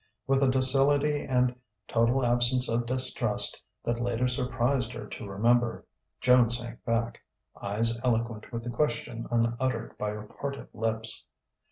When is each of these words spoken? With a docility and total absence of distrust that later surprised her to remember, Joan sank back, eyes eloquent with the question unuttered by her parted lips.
With 0.25 0.41
a 0.41 0.47
docility 0.49 1.23
and 1.25 1.53
total 1.87 2.25
absence 2.25 2.67
of 2.67 2.87
distrust 2.87 3.61
that 3.83 4.01
later 4.01 4.27
surprised 4.27 4.91
her 4.93 5.05
to 5.05 5.27
remember, 5.27 5.85
Joan 6.21 6.49
sank 6.49 6.83
back, 6.85 7.21
eyes 7.61 7.95
eloquent 8.03 8.51
with 8.51 8.63
the 8.63 8.71
question 8.71 9.27
unuttered 9.29 9.95
by 9.99 10.09
her 10.09 10.23
parted 10.23 10.69
lips. 10.73 11.27